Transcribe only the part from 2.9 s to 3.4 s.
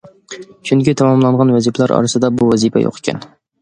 ئىكەن.